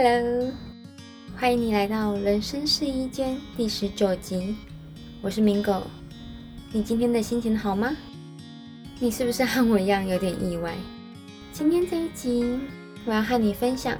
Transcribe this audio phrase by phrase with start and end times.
[0.00, 0.52] Hello，
[1.36, 4.54] 欢迎你来到人生试衣间第十九集。
[5.20, 5.82] 我是明狗，
[6.70, 7.96] 你今天的心情好吗？
[9.00, 10.76] 你是不是和我一样有点意外？
[11.52, 12.60] 今天这一集，
[13.06, 13.92] 我要和你分享《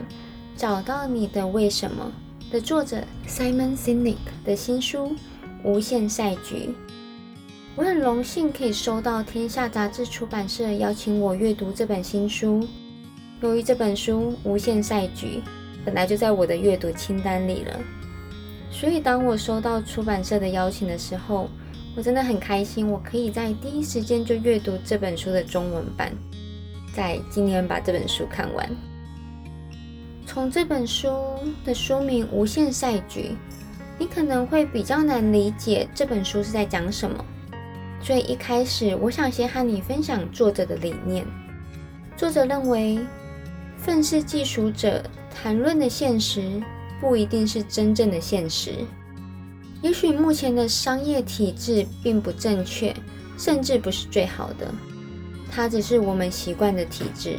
[0.56, 2.12] 找到你的为什么》
[2.53, 4.99] 的作者 Simon Sinek 的新书
[5.65, 6.54] 《无限赛局》。
[7.74, 12.65] 我很荣幸可以收到天下杂志出版社邀请我阅读这本新书。
[13.40, 15.42] 由于这本书《无限赛局》
[15.89, 17.80] 本来就在我的阅读清单里了，
[18.70, 21.48] 所以当我收到出版社的邀请的时候，
[21.96, 26.12] 我真的很开心，我可以在第一时间就阅读这本书的中文版，
[26.95, 28.69] 在今年把这本书看完。
[30.27, 31.10] 从这本书
[31.65, 33.20] 的书名《无限赛局》，
[33.98, 37.24] 你可能会比较难理解这本书是在讲什么。
[38.02, 41.24] 所以一开始，我想先和你分享作者的理念。
[42.15, 42.98] 作者认为，
[43.79, 45.02] 愤世嫉俗者
[45.41, 46.60] 谈论的现实，
[47.01, 48.73] 不一定是真正的现实。
[49.80, 52.93] 也许目前的商业体制并不正确，
[53.38, 54.74] 甚至不是最好的，
[55.49, 57.37] 它只是我们习惯的体制。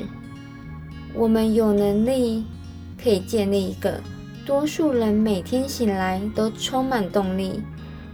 [1.14, 2.46] 我们有能力
[3.04, 4.02] 可以建立一个
[4.46, 7.60] 多数人每天醒来都充满动力，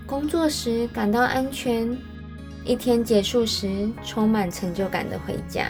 [0.08, 1.96] 工作时感到安全。
[2.66, 5.68] 一天结束时，充满成就感的回家。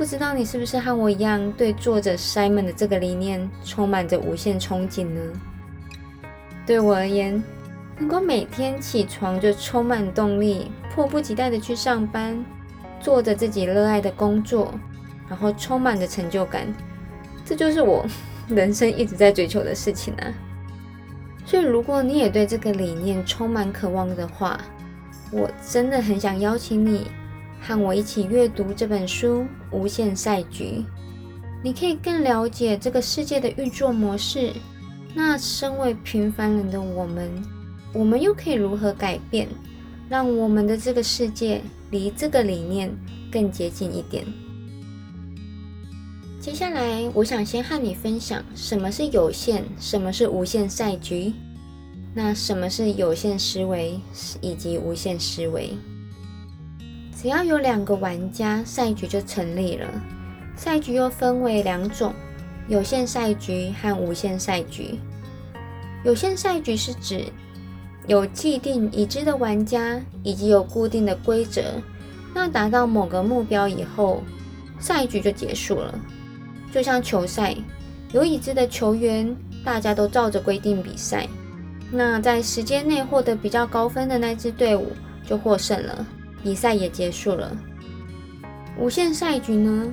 [0.00, 5.20] 不知道你是不是和我一样，对作者 Simon 的这个理念充满着无限憧憬呢？
[6.64, 7.44] 对我而言，
[7.98, 12.42] 能够每天起床就充满动力，迫不及待的去上班，
[12.98, 14.72] 做着自己热爱的工作，
[15.28, 16.66] 然后充满着成就感，
[17.44, 18.06] 这就是我
[18.48, 20.32] 人生一直在追求的事情啊！
[21.44, 24.58] 所以，如果你也对这个理念充满渴望的话，
[25.30, 27.08] 我真的很想邀请你
[27.60, 30.64] 和我一起阅读这本书《无限赛局》，
[31.62, 34.52] 你可以更了解这个世界的运作模式。
[35.14, 37.30] 那身为平凡人的我们，
[37.92, 39.48] 我们又可以如何改变，
[40.08, 42.90] 让我们的这个世界离这个理念
[43.30, 44.24] 更接近一点？
[46.40, 51.32] 接下来，我想先和你分享什么是有限，什么是无限赛局。
[52.14, 54.00] 那什么是有限思维
[54.40, 55.70] 以及无限思维？
[57.20, 59.86] 只要有两个玩家，赛局就成立了。
[60.56, 62.14] 赛局又分为两种：
[62.66, 64.98] 有限赛局和无限赛局。
[66.02, 67.26] 有限赛局是指
[68.06, 71.62] 有既定已知的玩家以及有固定的规则，
[72.34, 74.22] 那达到某个目标以后，
[74.78, 75.94] 赛局就结束了。
[76.72, 77.54] 就像球赛，
[78.14, 81.28] 有已知的球员，大家都照着规定比赛。
[81.92, 84.92] 那在时间内获得比较高分的那支队伍
[85.26, 86.06] 就获胜了，
[86.42, 87.56] 比赛也结束了。
[88.78, 89.92] 无限赛局呢，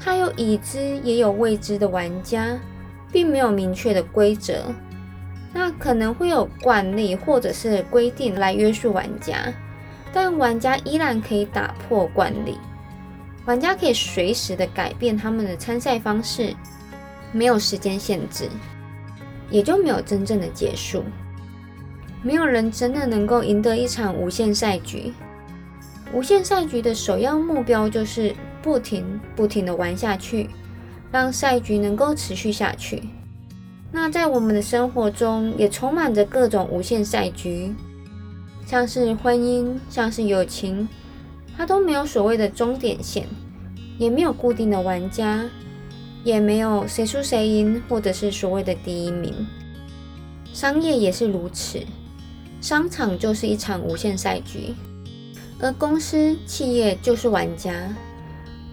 [0.00, 2.58] 它有已知也有未知的玩家，
[3.12, 4.64] 并没有明确的规则，
[5.52, 9.52] 那可能会有惯例或者是规定来约束玩家，
[10.12, 12.58] 但玩家依然可以打破惯例，
[13.46, 16.54] 玩家可以随时的改变他们的参赛方式，
[17.32, 18.48] 没有时间限制。
[19.50, 21.02] 也就没有真正的结束，
[22.22, 25.14] 没有人真的能够赢得一场无限赛局。
[26.12, 30.48] 无限赛局的首要目标就是不停不停的玩下去，
[31.10, 33.02] 让赛局能够持续下去。
[33.92, 37.74] 那在我们的生活中也充满着各种无限赛局，
[38.66, 40.88] 像是婚姻，像是友情，
[41.56, 43.26] 它都没有所谓的终点线，
[43.98, 45.44] 也没有固定的玩家。
[46.24, 49.32] 也没有谁输谁赢，或者是所谓的第一名。
[50.52, 51.80] 商业也是如此，
[52.60, 54.74] 商场就是一场无限赛局，
[55.60, 57.72] 而公司企业就是玩家。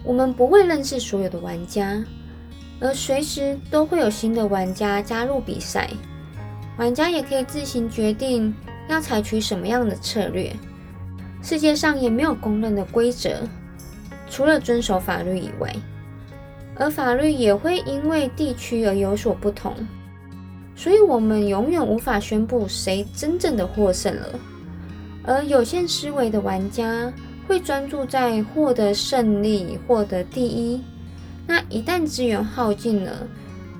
[0.04, 2.02] 我们不会认识所有的玩家，
[2.80, 5.90] 而随时都会有新的玩家加入比赛。
[6.78, 8.54] 玩家也可以自行决定
[8.88, 10.54] 要采取什么样的策略。
[11.42, 13.42] 世界上也没有公认的规则，
[14.28, 15.74] 除了遵守法律以外。
[16.78, 19.74] 而法律也会因为地区而有所不同，
[20.76, 24.28] 所以我们永远无法宣布谁真正的获胜了。
[25.26, 27.12] 而有限思维的玩家
[27.46, 30.80] 会专注在获得胜利、获得第一。
[31.46, 33.26] 那一旦资源耗尽了，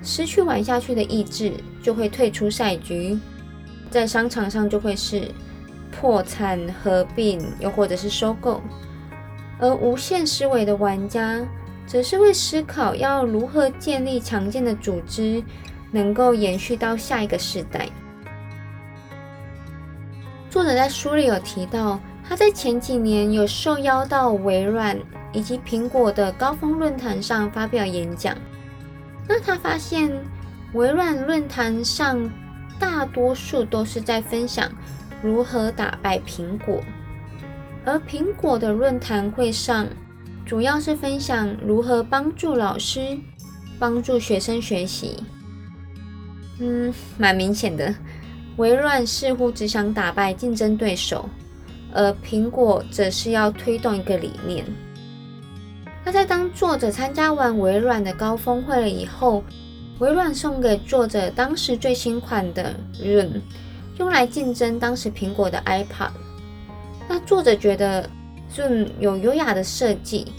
[0.03, 3.17] 失去玩下去的意志，就会退出赛局，
[3.89, 5.31] 在商场上就会是
[5.91, 8.61] 破产、合并，又或者是收购。
[9.59, 11.43] 而无限思维的玩家。
[11.87, 15.41] 则是会思考要如何建立强健的组织，
[15.89, 17.87] 能够延续到下一个世代。
[20.49, 24.97] 作者在书里有提到，他在前几年有受邀到微软
[25.33, 28.35] 以及苹果的高峰论坛上发表演讲。
[29.27, 30.09] 那他发现，
[30.73, 32.29] 微软论坛上
[32.79, 34.71] 大多数都是在分享
[35.21, 36.81] 如何打败苹果，
[37.83, 39.85] 而苹果的论坛会上
[40.45, 43.17] 主要是分享如何帮助老师、
[43.77, 45.23] 帮助学生学习。
[46.59, 47.93] 嗯，蛮明显的，
[48.57, 51.29] 微软似乎只想打败竞争对手，
[51.93, 54.65] 而苹果则是要推动一个理念。
[56.03, 59.43] 那在当作者参加完微软的高峰会了以后，
[59.99, 63.41] 微软送给作者当时最新款的 Zoom，
[63.99, 66.09] 用来竞争当时苹果的 iPad。
[67.07, 68.09] 那作者觉得
[68.51, 70.33] Zoom 有优雅的设计，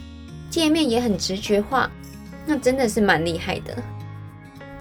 [0.51, 1.89] 界面也很直觉化，
[2.47, 3.77] 那真的是蛮厉害的。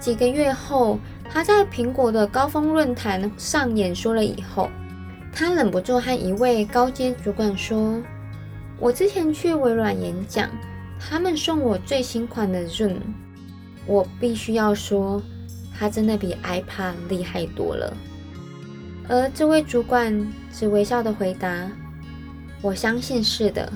[0.00, 0.98] 几个月后。
[1.30, 4.70] 他在苹果的高峰论坛上演说了以后，
[5.32, 8.02] 他忍不住和一位高阶主管说
[8.80, 10.48] ：“我之前去微软演讲，
[10.98, 12.96] 他们送我最新款的 Zoom，
[13.86, 15.22] 我必须要说，
[15.78, 17.94] 它真的比 iPad 厉害多了。”
[19.06, 21.70] 而这位主管只微笑的回答
[22.60, 23.70] ：“我相信是的。”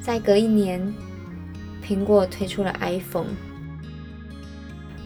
[0.00, 0.92] 再隔一年，
[1.86, 3.26] 苹果推出了 iPhone。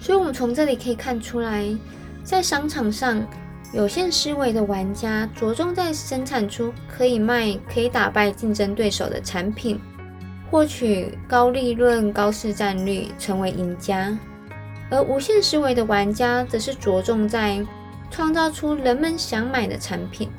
[0.07, 1.67] 所以，我们从这里可以看出来，
[2.23, 3.21] 在商场上，
[3.73, 9.81] 有限思维的玩家着重在生产出可以卖、可以打败竞争对手的产品，
[10.49, 14.17] 获取高利润、高市占率，成为赢家；
[14.93, 17.67] 而无限思维的玩家则是着重在
[18.09, 20.31] 创造出人们想买的产品，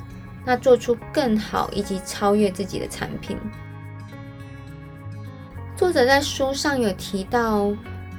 [0.46, 3.36] 那做出更好以及超越自己的产品。
[5.76, 7.70] 作者在书上有提到。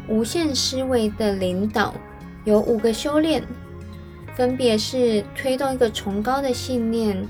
[0.09, 1.94] 无限思维的领导
[2.44, 3.44] 有五个修炼，
[4.35, 7.23] 分别是推动一个崇高的信念、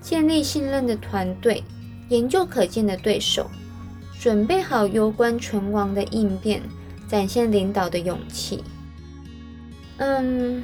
[0.00, 1.64] 建立信任的团队、
[2.10, 3.50] 研究可见的对手、
[4.20, 6.60] 准备好攸关存亡的应变、
[7.08, 8.62] 展现领导的勇气。
[9.96, 10.62] 嗯，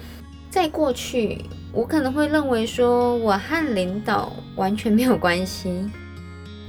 [0.50, 5.90] 在过去，我可能会认为说我和领导完全没有关系，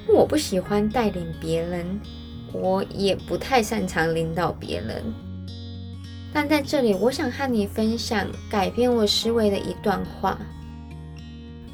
[0.07, 1.99] 我不喜欢带领别人。
[2.61, 5.03] 我也不太擅长领导别人，
[6.33, 10.37] 但在这里，我想和你分享改变我思维的一段话。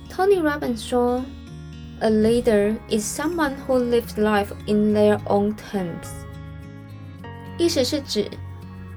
[0.09, 1.23] Tony Robbins 说
[1.99, 6.09] ：“A leader is someone who lives life in their own terms。”
[7.57, 8.29] 意思是指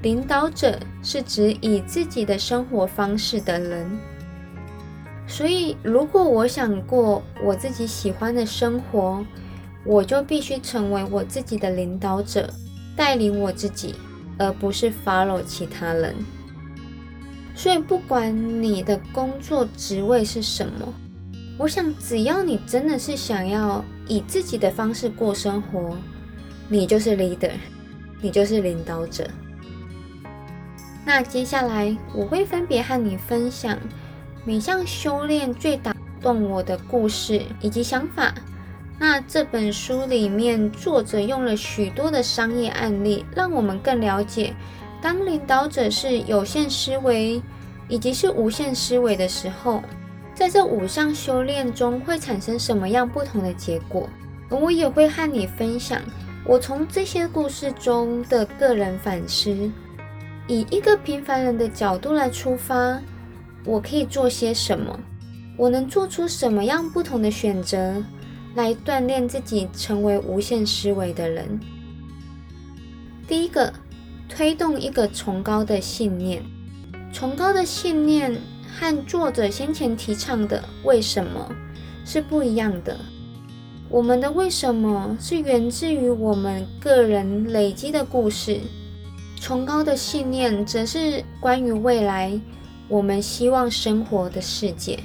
[0.03, 3.91] 领导者是指以自己的生活方式的人。
[5.27, 9.25] 所以，如果我想过我自己喜欢的生活，
[9.85, 12.49] 我就必须成为我自己的领导者，
[12.97, 13.95] 带领我自己，
[14.39, 16.15] 而不是 follow 其他人。
[17.55, 20.93] 所以，不管你的工作职位是什么，
[21.59, 25.97] 我想只要你真的是想要以自己的方式过生活，
[26.69, 27.53] 你就是 leader，
[28.21, 29.29] 你就是领导者。
[31.05, 33.79] 那接下来我会分别和你分享
[34.47, 38.35] 每项修炼最打动我的故事以及想法。
[38.99, 44.55] 那这本书里面，作者用了许多的商业案例，让我们更了解，
[45.03, 47.43] 当领导者是有限思维，
[47.89, 49.83] 以及是无限思维的时候，
[50.33, 54.09] 在这五项修炼中会产生什么样不同的结果。
[54.49, 56.01] 而我也会和你分享，
[56.45, 59.51] 我从这些故事中的个人反思，
[60.47, 63.01] 以一个平凡人的角度来出发，
[63.65, 64.97] 我可以做些什么？
[65.57, 68.03] 我能做出什么样不同的选择？
[68.55, 71.59] 来锻炼自己，成为无限思维的人。
[73.27, 73.73] 第一个，
[74.29, 76.43] 推动一个崇高的信念。
[77.13, 78.37] 崇高的信念
[78.77, 81.49] 和作者先前提倡的“为什么”
[82.05, 82.99] 是不一样的。
[83.89, 88.61] 我们的为什么是源自于我们个人累积的故事，
[89.41, 92.41] 崇高的信念则是关于未来
[92.89, 94.99] 我们希望生活的世界。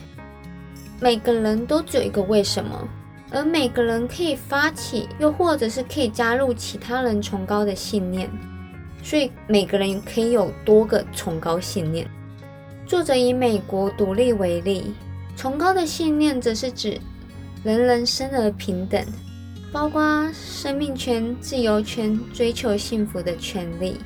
[0.99, 2.87] 每个人都只有一个为什么。
[3.31, 8.29] 而每个人可以发起，又或者是可以加入其他人崇高的信念，
[9.03, 12.09] 所以每个人可以有多个崇高信念。
[12.85, 14.93] 作者以美国独立为例，
[15.35, 16.99] 崇高的信念则是指
[17.63, 19.05] 人人生而平等，
[19.71, 23.97] 包括生命权、自由权、追求幸福的权利。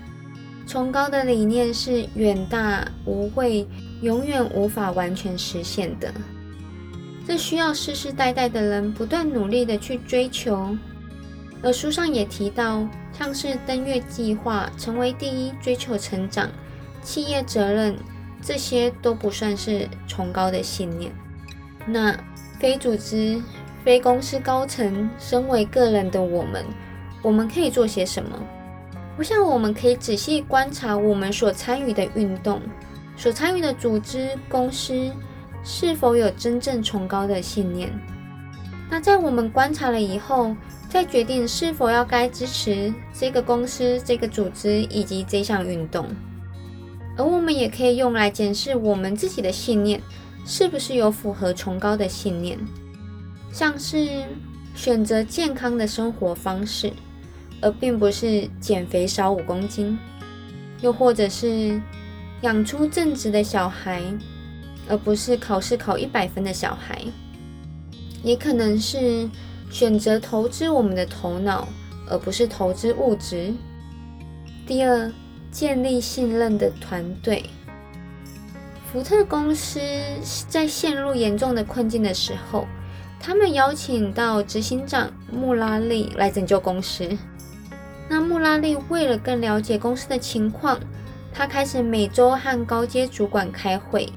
[0.68, 3.66] 崇高的理念是远大无畏，
[4.02, 6.14] 永远无法完全实现的。
[7.26, 10.78] 这需要世世代代的人不断努力的去追求，
[11.62, 12.88] 而书上也提到，
[13.18, 16.50] 像是登月计划、成为第一、追求成长、
[17.02, 17.96] 企业责任，
[18.42, 21.12] 这些都不算是崇高的信念。
[21.86, 22.14] 那
[22.60, 23.42] 非组织、
[23.86, 26.66] 非公司高层，身为个人的我们，
[27.22, 28.38] 我们可以做些什么？
[29.18, 32.62] 我想我们可以仔细观察我们所参与的运动、
[33.16, 35.12] 所参与的组织、公司
[35.64, 37.92] 是否有真正崇高的信念。
[38.90, 40.56] 那在我们观察了以后，
[40.90, 46.06] 再决定是否要该支持这个公司、这个组织以及这项运动。
[47.18, 50.02] 而我们也可以用来检视我们自己的信念
[50.46, 52.60] 是不是有符合崇高的信念，
[53.52, 54.26] 像是
[54.76, 56.92] 选择健康的生活方式。
[57.62, 59.98] 而并不是减肥少五公斤，
[60.82, 61.82] 又或者是
[62.42, 64.04] 养出正直的小孩，
[64.90, 67.02] 而不是考试考一百分的小孩，
[68.24, 69.30] 也可能是
[69.70, 71.68] 选择投资我们的头脑，
[72.10, 73.54] 而不是投资物质。
[74.66, 75.12] 第二，
[75.52, 77.44] 建立信任的团队。
[78.92, 79.80] 福特公司
[80.48, 82.68] 在陷入严重的困境的时候，
[83.20, 87.10] 他们邀请到执行长穆拉利来拯救公司。
[88.08, 90.80] 那穆拉利为了更了解公司的情况，
[91.34, 94.08] 他开始每周和高阶主管开会，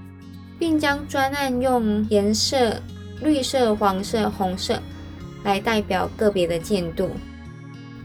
[0.58, 2.80] 并将专案用颜色
[3.20, 4.80] 绿色、黄色、红色
[5.44, 7.10] 来代表个别的进度。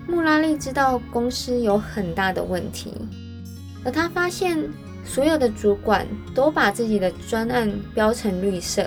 [0.08, 2.94] 穆拉利知道公司有很大的问题，
[3.86, 4.58] 而他发现
[5.04, 8.86] 所有的主管都把自己的专案标成绿色，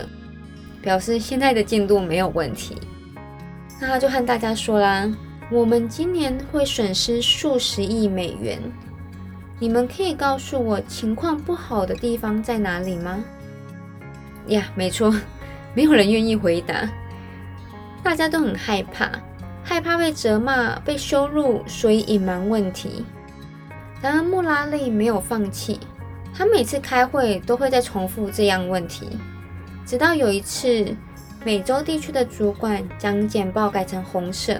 [0.82, 2.76] 表示现在的进度没有问题。
[3.80, 5.10] 那他就和大家说啦。
[5.50, 8.58] 我们今年会损失数十亿美元。
[9.60, 13.22] 你们可以告诉我情况不好的地方在哪里吗？
[14.48, 15.14] 呀，没错，
[15.74, 16.88] 没有人愿意回答。
[18.02, 19.10] 大家都很害怕，
[19.62, 23.04] 害怕被责骂、被羞辱，所以隐瞒问题。
[24.02, 25.80] 然而穆拉利没有放弃，
[26.34, 29.08] 他每次开会都会再重复这样问题，
[29.86, 30.94] 直到有一次，
[31.44, 34.58] 美洲地区的主管将简报改成红色。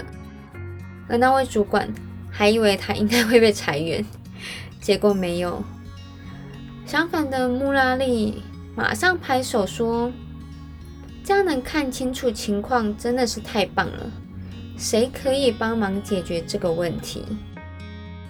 [1.06, 1.86] 而那位主管
[2.30, 4.02] 还以为他应该会被裁员，
[4.80, 5.62] 结果没有。
[6.86, 8.42] 相反的，穆拉利
[8.76, 10.12] 马上拍手说
[11.22, 14.10] ：“这样能看清楚情况真的是太棒了！
[14.76, 17.24] 谁可以帮忙解决这个问题？”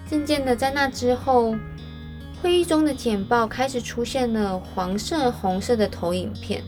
[0.07, 1.55] 渐渐的，在那之后，
[2.39, 6.63] 会议中的简报开始出现了黄色、红色的投影片，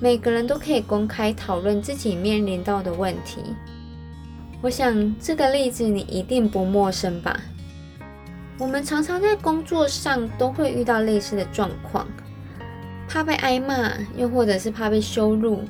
[0.00, 3.42] 每个人都可以公开讨论自己面临到的问题。
[4.62, 7.38] 我想这个例子你一定不陌生吧？
[8.58, 12.06] 我们常常在工作上都会遇到类似的状况，
[13.12, 15.64] 怕被挨骂，又或者是怕被羞辱，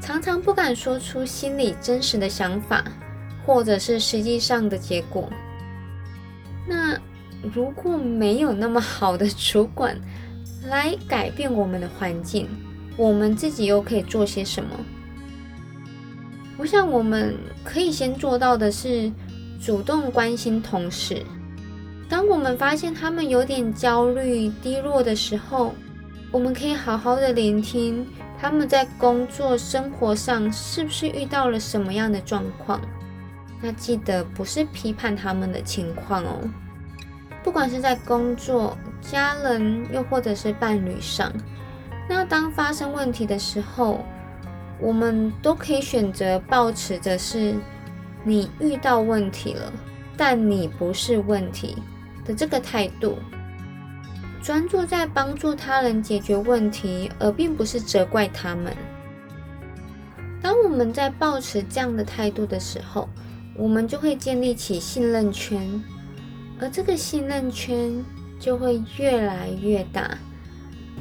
[0.00, 2.82] 常常不敢说出心里真实的想法，
[3.44, 5.28] 或者是实际上的结果。
[6.66, 6.98] 那
[7.54, 10.00] 如果没有那么好的主管
[10.66, 12.48] 来改变我们的环境，
[12.96, 14.70] 我们自己又可以做些什么？
[16.56, 19.12] 我想，我们可以先做到的是
[19.60, 21.22] 主动关心同事。
[22.08, 25.74] 当我们发现他们有点焦虑、低落的时候，
[26.32, 28.06] 我们可以好好的聆听
[28.40, 32.80] 他们在工作、生活上是不是遇到了什么样的状况。
[33.60, 36.40] 那记得不是批判他们的情况哦。
[37.44, 41.30] 不管是在工作、家人，又或者是伴侣上，
[42.08, 44.00] 那当发生问题的时候，
[44.80, 47.54] 我们都可以选择保持着是，
[48.24, 49.70] 你遇到问题了，
[50.16, 51.76] 但你不是问题
[52.24, 53.18] 的这个态度，
[54.42, 58.74] 专注在帮助他人解决问题，而并不是责怪他们。
[60.42, 63.08] 当我们在保持这样的态度的时候，
[63.54, 65.80] 我们就会建立起信任圈，
[66.58, 68.04] 而这个信任圈
[68.40, 70.18] 就会越来越大，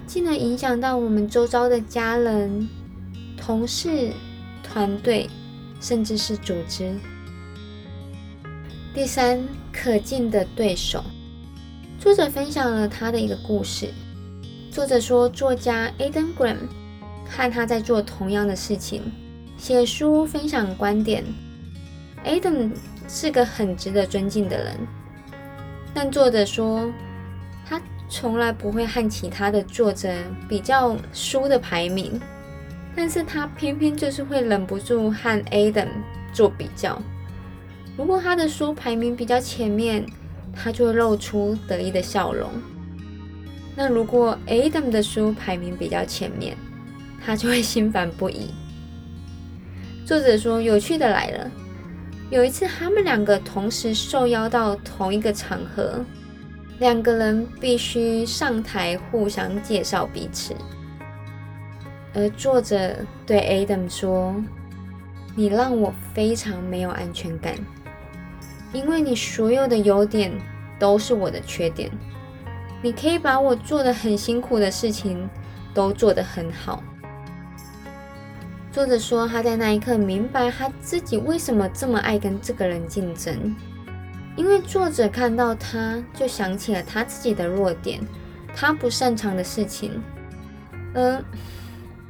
[0.06, 2.70] 进而影响到我们周遭的家人。
[3.36, 4.12] 同事、
[4.62, 5.28] 团队，
[5.80, 6.94] 甚至是组织。
[8.94, 9.44] 第三，
[9.74, 11.04] 可敬的对手。
[12.02, 13.88] 作者分享了他的一个故事。
[14.72, 16.58] 作者说，作家 Adam Graham
[17.30, 19.04] 和他在做同样的事情，
[19.56, 21.24] 写书、分享观点。
[22.26, 22.72] Adam
[23.08, 24.76] 是个很值得尊敬的人，
[25.94, 26.92] 但作者说，
[27.68, 27.80] 他
[28.10, 30.12] 从来不会和其他的作者
[30.50, 32.20] 比较书的排名。
[32.96, 35.90] 但是他偏偏就是会忍不住和 Adam
[36.34, 37.00] 做比较。
[37.96, 40.04] 如果他的书排名比较前面，
[40.54, 42.50] 他就会露出得意的笑容。
[43.76, 46.58] 那如果 Adam 的书排名比较前面，
[47.26, 48.52] 他就会心烦不已。
[50.06, 51.52] 作者说，有趣的来了，
[52.30, 56.04] 有一次他们两个同时受邀到同一个场合，
[56.80, 60.54] 两个人必须上台互相介绍彼此。
[62.14, 62.94] 而作者
[63.26, 64.36] 对 Adam 说
[65.34, 67.56] ：“你让我非常没有安全感。
[68.74, 70.32] 因为你所有的优点
[70.80, 71.92] 都是我的缺点。
[72.82, 75.30] 你可以把我做的很辛苦的事情
[75.74, 76.82] 都做得很好。
[78.72, 83.56] 作者说，他在那一刻明白他自己为什么这么爱跟这个人竞争，
[84.38, 88.00] 因为作者看到他就想起了他自己的弱点，
[88.56, 90.02] 他不擅长的事情。
[90.94, 91.24] 嗯，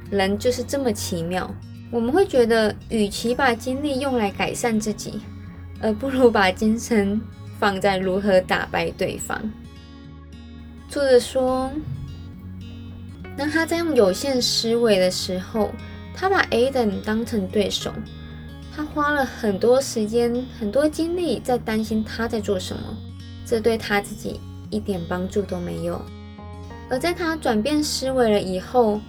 [0.08, 1.52] 人就是这么奇妙，
[1.90, 5.20] 我们会觉得，与其把精力用来改善自己，
[5.82, 7.20] 而不如把精神
[7.58, 9.38] 放在如何打败对方。
[10.88, 11.70] 作者说，
[13.36, 15.70] 当他在用有限思维的时候。
[16.14, 17.90] 他把 Aden 当成对手，
[18.76, 22.82] 他花了很多时间、很多精力在担心他在做什么，
[23.46, 26.00] 这对他自己一点帮助都没有。
[26.90, 29.00] 而在他转变思维了以后，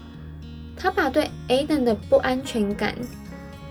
[0.77, 2.95] 他把对 Aden 的不安全感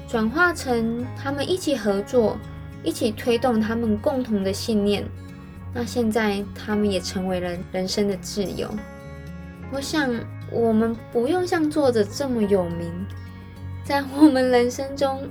[0.06, 2.36] 转化成他们一起合作、
[2.82, 5.04] 一起推动他们共同的信念。
[5.74, 8.68] 那现在他们也成为了人生的挚友。
[9.72, 10.14] 我想，
[10.50, 12.92] 我们不用像作者这么有名。
[13.84, 15.26] 在我们人生中，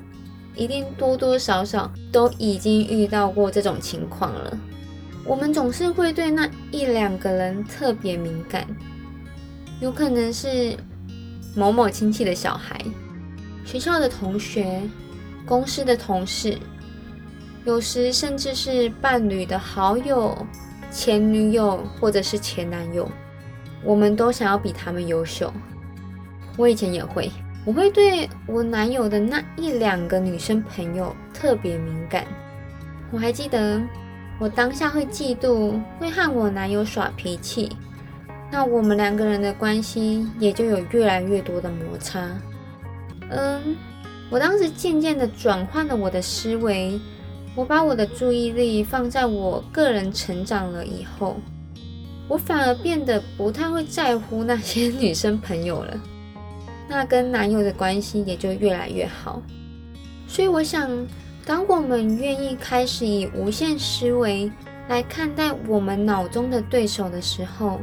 [0.55, 4.57] 一定多多少少都已经遇到过这种情况了。
[5.23, 8.65] 我们总是会对那一两个人特别敏感，
[9.79, 10.75] 有可能是
[11.55, 12.83] 某某亲戚的小孩、
[13.63, 14.81] 学校的同学、
[15.45, 16.57] 公司的同事，
[17.65, 20.35] 有时甚至是伴侣的好友、
[20.91, 23.09] 前女友或者是前男友。
[23.83, 25.51] 我们都想要比他们优秀。
[26.57, 27.31] 我以前也会。
[27.63, 32.25] 我会对我男友的那一两个女生朋友特别敏感。
[33.11, 33.79] 我还记得，
[34.39, 37.77] 我当下会嫉妒，会和我男友耍脾气，
[38.49, 42.27] 那我们两个人的关系也就有越来越多的摩擦。
[43.29, 43.75] 嗯，
[44.31, 46.99] 我当时渐渐的转换了我的思维，
[47.55, 51.35] 我把我的注意力放在我个人成长了以后，
[52.27, 55.99] 我反而变得不太会在乎那些 女生朋友了。
[56.87, 59.41] 那跟男友的关系也就越来越好，
[60.27, 60.89] 所以我想，
[61.45, 64.51] 当我们愿意开始以无限思维
[64.89, 67.79] 来看待我们脑中的对手的时候，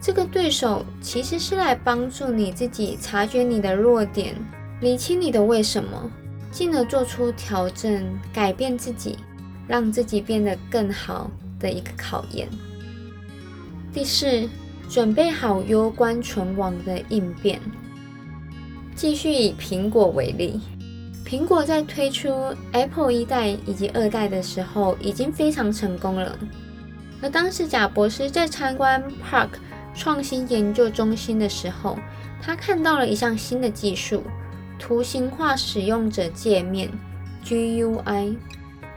[0.00, 4.36] 这个对手其实是来帮助你自己察觉你的弱点，
[4.80, 6.10] 理清你的为什么，
[6.54, 9.18] 进而做出调整，改变自己，
[9.66, 12.48] 让自己变得更好的一个考验。
[13.92, 14.48] 第四，
[14.88, 17.60] 准备好攸关存亡的应变。
[18.94, 20.60] 继续以苹果为例，
[21.26, 26.38] 苹果在推出 Apple 一代以及二代的时候，已经非常成功了。
[27.20, 29.48] 而当时贾博士在参观 Park
[29.92, 31.98] 创新研究中心的时候，
[32.40, 34.22] 他看到了一项新的技术——
[34.78, 36.90] 图形化使用者界面
[37.44, 38.36] （GUI）。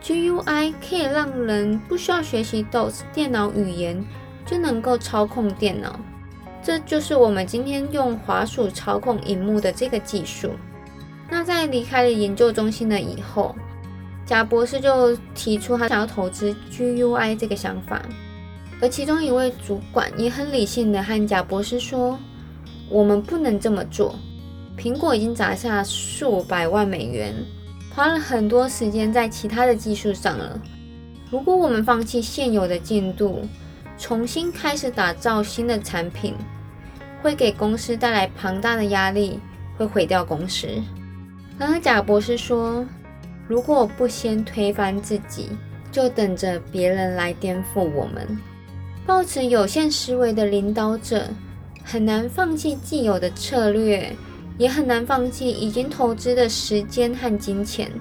[0.01, 4.03] GUI 可以让人不需要学习 DOS 电脑语言，
[4.45, 5.99] 就能够操控电脑。
[6.63, 10.51] 这就是我们今天用滑鼠操控荧幕的这个技术。
[11.29, 13.55] 那在离开了研究中心了以后，
[14.25, 18.01] 贾博士就提出他想要投资 GUI 这个想法。
[18.79, 22.19] 而其中一位主管也很理性的和贾博士说
[22.89, 24.15] ：“我们不能这么做。
[24.77, 27.33] 苹果已经砸下数百万美元，
[27.93, 30.61] 花了很多时间在其他的技术上了。
[31.31, 33.41] 如果我们放弃现有的进度，
[33.97, 36.35] 重新开始打造新的产品。”
[37.19, 39.39] 会给公司带来庞大的压力，
[39.75, 40.67] 会毁掉公司。
[41.57, 42.85] 然而，贾博士说
[43.49, 45.49] ：“如果不先推翻自己，
[45.91, 48.37] 就等着别人来颠覆我们。
[49.03, 51.27] 抱持有限思维的领导者，
[51.83, 54.15] 很难放弃既有的策略，
[54.57, 57.91] 也很难放弃已经投资的时间和金钱。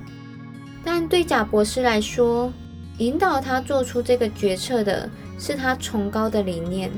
[0.85, 2.53] 但对贾博士来说，
[2.99, 6.90] 引导他做出这个决策的是他崇高的理念。”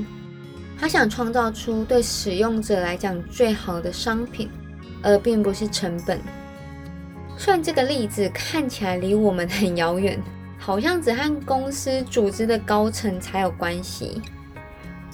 [0.79, 4.49] 他想创造出对使用者来讲最好的商品，
[5.01, 6.17] 而并不是成本。
[7.35, 10.17] 虽然这个例子看起来离我们很遥远，
[10.57, 14.21] 好像只和公司组织的高层才有关系，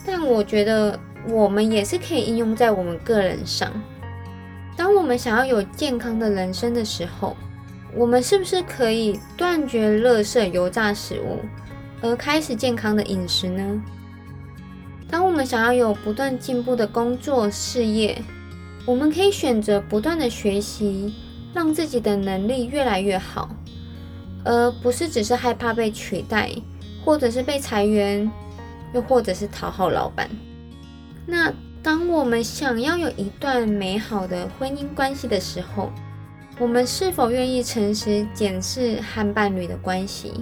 [0.06, 3.72] 但我觉得我们也是可以应用在我们个人上。
[4.76, 7.36] 当我们想要有健康的人生的时候，
[7.96, 11.40] 我们是不是可以断绝垃圾油炸食物，
[12.02, 13.82] 而开始健康的饮食呢？
[15.10, 18.22] 当我们想要有不断进步的工作事业，
[18.86, 21.14] 我们可以选择不断的学习，
[21.54, 23.50] 让自己的能力越来越好，
[24.44, 26.52] 而不是只是害怕被取代，
[27.06, 28.30] 或者是被裁员，
[28.94, 30.30] 又或者是讨好老板。
[31.26, 31.54] 那
[31.86, 35.92] 当我们想要有一段美好的婚姻关系的时候，
[36.58, 40.34] 我们是否愿意诚实检视和伴侣的关系，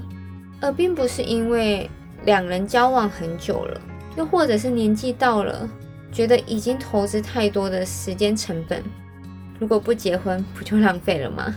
[0.62, 1.90] 而并不是因为
[2.24, 3.82] 两人交往很久了，
[4.16, 5.70] 又或者是年纪到了，
[6.14, 8.82] 觉得已经投资太多的时间成本，
[9.60, 11.54] 如果不结婚，不就浪费了吗？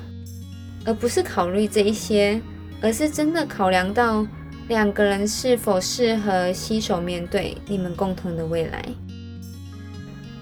[0.84, 2.42] 而不是考虑这一些，
[2.80, 4.26] 而是真的考量到
[4.66, 8.84] 两个人是否适合携手面对你们共同的未来。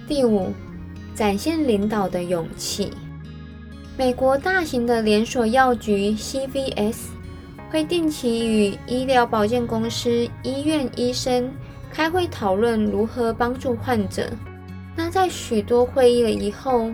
[0.07, 0.53] 第五，
[1.15, 2.93] 展现领导的勇气。
[3.97, 6.97] 美国大型的连锁药局 CVS。
[7.71, 11.51] 会定期与医疗保健公司、医院医生
[11.91, 14.31] 开会讨论如何帮助患者。
[14.95, 16.93] 那在许多会议了以后，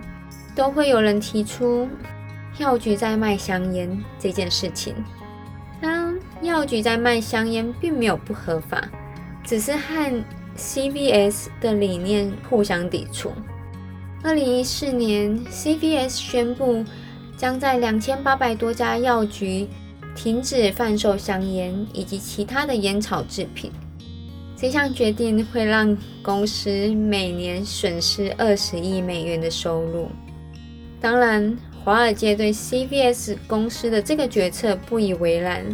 [0.54, 1.86] 都会有人提出
[2.56, 4.94] 药局在卖香烟这件事情。
[5.82, 8.88] 当药局在卖香烟并没有不合法，
[9.44, 10.24] 只是和
[10.60, 13.32] CVS 的理念互相抵触。
[14.22, 16.84] 二零一四年，CVS 宣布
[17.36, 19.66] 将在两千八百多家药局。
[20.12, 23.70] 停止贩售香烟以及其他的烟草制品。
[24.56, 30.08] 这项决定会让公司每年损失二十亿美元的收入。
[31.00, 35.64] 当然，华尔街对 CVS 公司的这个决策不以为然，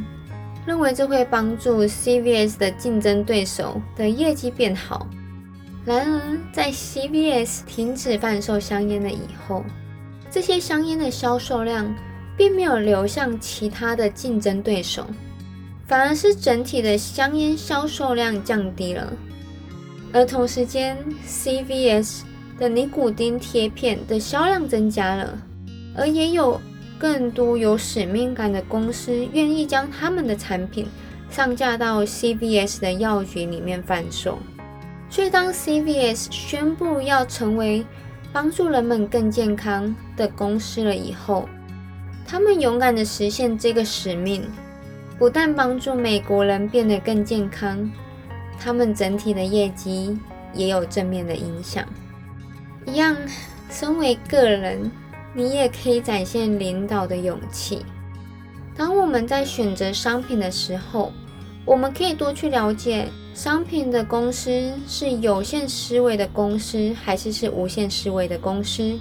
[0.67, 5.07] 认为这会帮助 CVS 的竞争对手的业绩变好。
[5.85, 9.65] 然而，在 CVS 停止贩售香烟了以后，
[10.31, 11.95] 这些香烟的销售量。
[12.39, 15.07] 并没有流向其他的竞争对手，
[15.87, 19.11] 反而是整体的香烟销售量降低了。
[20.13, 22.25] 而同时间，CVS
[22.59, 25.39] 的尼古丁贴片的销量增加了，
[25.97, 26.61] 而也有
[26.99, 30.87] 更多有使命感的公司愿意将他们的产品
[31.31, 34.39] 上架到 CVS 的药局里面贩售。
[35.09, 37.85] 所以，当 CVS 宣布要成为
[38.33, 41.49] 帮助人们更健康的公司了以后，
[42.27, 44.43] 他们勇敢地实现这个使命，
[45.19, 47.91] 不但帮助美国人变得更健康，
[48.59, 50.19] 他们整体的业绩
[50.53, 51.85] 也有正面的影响。
[52.85, 53.17] 一样，
[53.71, 54.91] 身为个人，
[55.37, 57.85] 你也可以展现领导的勇气。
[58.75, 61.13] 当我们在选择商品的时候，
[61.65, 68.99] 我们可以多去了解商品的公司是有限思维的公司，还是是无限思维的公司。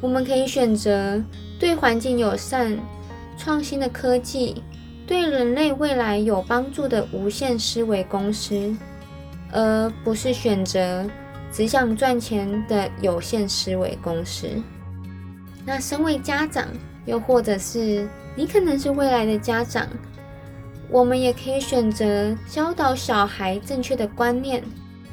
[0.00, 1.22] 我们可以选择。
[1.60, 2.74] 对环境友善、
[3.36, 4.62] 创新的科技，
[5.06, 8.74] 对人类未来有帮助的无限思维公司，
[9.52, 11.06] 而不是选择
[11.52, 14.48] 只想赚钱的有限思维公司。
[15.64, 16.66] 那身为家长，
[17.06, 19.86] 又或者是你可能是未来的家长，
[20.88, 24.62] 我们也可以选择教导小孩正确的观念，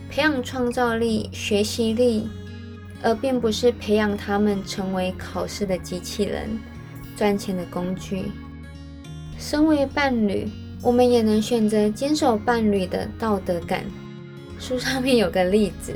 [0.10, 2.30] 培养创造力、学习力。
[3.04, 6.60] 而并不是培养他们成为考试的机器人、
[7.16, 8.32] 赚钱的工具。
[9.38, 10.50] 身为伴侣，
[10.82, 13.86] 我们也能选择坚守伴侣的道德感。
[14.58, 15.96] 书上面有个例子：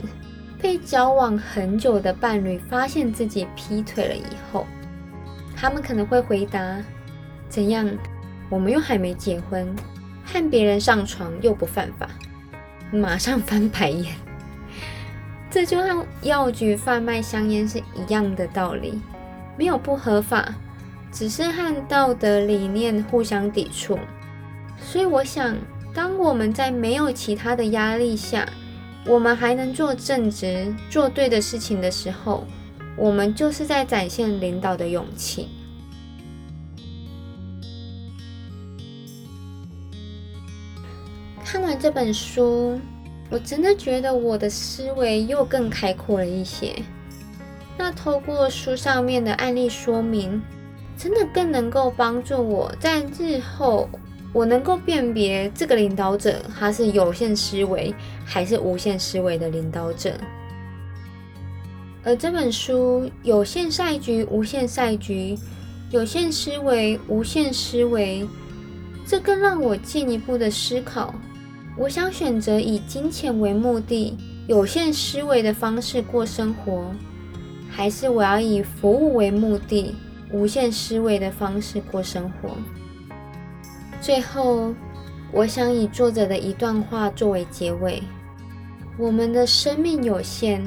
[0.61, 4.65] 被交往很久的伴侣发现自己劈腿了以后，
[5.55, 6.77] 他们可能会回答
[7.49, 7.89] ：“怎样？
[8.49, 9.67] 我们又还没结婚，
[10.23, 12.07] 和别人上床又不犯法。”
[12.93, 14.13] 马上翻白眼。
[15.49, 19.01] 这就和药局贩卖香烟是一样的道理，
[19.57, 20.53] 没有不合法，
[21.11, 23.97] 只是和道德理念互相抵触。
[24.77, 25.57] 所以我想，
[25.93, 28.47] 当我们在没有其他的压力下，
[29.05, 32.45] 我们还能做正直、做对的事情的时候，
[32.95, 35.49] 我们就是在展现领导的勇气。
[41.43, 42.79] 看完这本书。
[43.33, 46.75] 我真的觉得我的思维又更开阔了一些。
[47.77, 50.41] 那透过书上面的案例说明，
[50.97, 53.89] 真的更能够帮助我在日后
[54.33, 57.93] 我能够辨别这个领导者他是有限思维
[58.25, 60.13] 还是无限思维的领导者。
[62.03, 65.37] 而这本书《有限赛局，无限赛局，
[65.91, 68.23] 有限思维，无限思维》，
[69.05, 71.13] 这更让我进一步的思考。
[71.77, 74.17] 我想选择以金钱为目的、
[74.47, 76.91] 有限思维的方式过生活，
[77.69, 79.93] 还是我要以服务为目的、
[80.31, 82.49] 无限思维的方式过生活？
[84.01, 84.73] 最后，
[85.31, 88.01] 我想以作者的一段话作为结尾：
[88.97, 90.59] 我们的生命有限，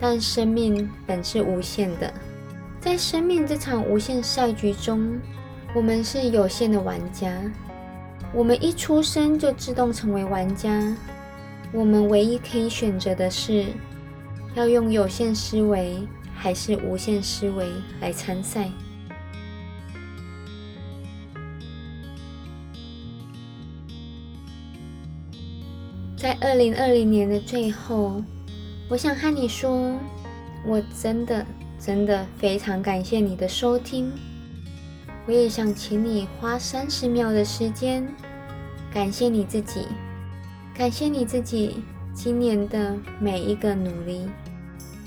[0.00, 2.10] 但生命本是无限的。
[2.80, 5.20] 在生命这场无限赛局中，
[5.74, 7.30] 我们是有限的玩家。
[8.32, 10.96] 我们一出生就自动成为玩家，
[11.72, 13.66] 我们唯一可以选择的是，
[14.54, 17.66] 要用有限思维还是无限思维
[18.00, 18.70] 来参赛。
[26.18, 28.20] 在二零二零年的最后，
[28.88, 29.96] 我想和你说，
[30.66, 31.46] 我真的
[31.78, 34.10] 真的非常感谢你的收听。
[35.26, 38.04] 我也想请你花三十秒的时间，
[38.92, 39.86] 感谢你自己，
[40.74, 44.28] 感谢你自己今年的每一个努力，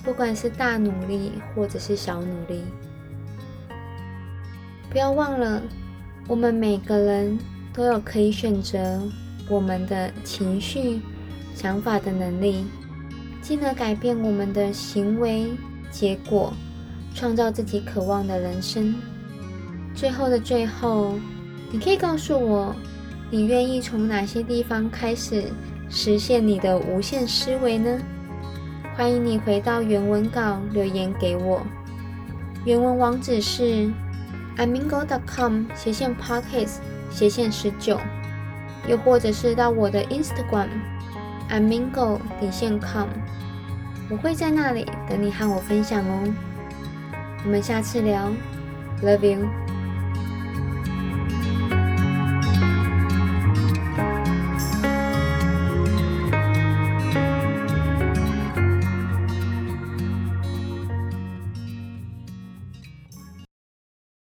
[0.06, 2.64] 不管是大努力或者是小努力。
[4.90, 5.62] 不要忘了，
[6.30, 7.38] 我们每个人
[7.74, 9.02] 都有可以选择。
[9.52, 11.02] 我们的情绪、
[11.54, 12.66] 想法的能力，
[13.42, 15.52] 进而改变我们的行为
[15.92, 16.54] 结果，
[17.14, 18.96] 创造自己渴望的人生。
[19.94, 21.16] 最后的最后，
[21.70, 22.74] 你可以告诉我，
[23.30, 25.44] 你愿意从哪些地方开始
[25.90, 28.00] 实现你的无限思维呢？
[28.96, 31.62] 欢迎你回到原文稿留言给我，
[32.64, 33.92] 原文网址是
[34.56, 36.78] amingo.com 斜线 pockets
[37.10, 38.00] 斜线十九。
[38.88, 40.68] 又或者是到我的 Instagram
[41.50, 43.08] amingo 底线 com，
[44.10, 46.34] 我会在那里等你和我分享哦。
[47.44, 48.32] 我们下次聊
[49.02, 49.71] ，Love you。